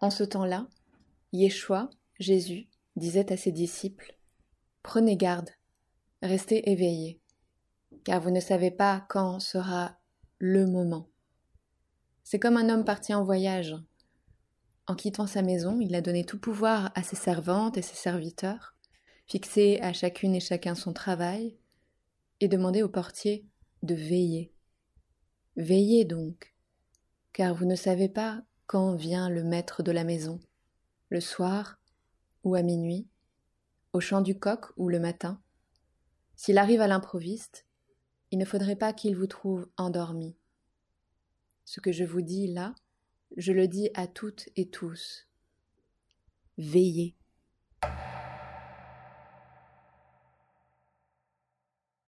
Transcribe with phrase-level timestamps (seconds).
[0.00, 0.68] En ce temps-là,
[1.32, 4.16] Yeshua, Jésus, disait à ses disciples
[4.82, 5.50] Prenez garde,
[6.22, 7.20] restez éveillés,
[8.04, 9.98] car vous ne savez pas quand sera
[10.38, 11.08] le moment.
[12.22, 13.74] C'est comme un homme parti en voyage.
[14.86, 18.76] En quittant sa maison, il a donné tout pouvoir à ses servantes et ses serviteurs,
[19.26, 21.56] fixé à chacune et chacun son travail,
[22.40, 23.44] et demandé au portier
[23.82, 24.52] de veiller.
[25.56, 26.54] Veillez donc,
[27.32, 30.38] car vous ne savez pas quand vient le maître de la maison,
[31.08, 31.80] le soir
[32.44, 33.08] ou à minuit,
[33.94, 35.40] au chant du coq ou le matin?
[36.36, 37.64] S'il arrive à l'improviste,
[38.30, 40.36] il ne faudrait pas qu'il vous trouve endormi.
[41.64, 42.74] Ce que je vous dis là,
[43.38, 45.26] je le dis à toutes et tous.
[46.58, 47.16] Veillez.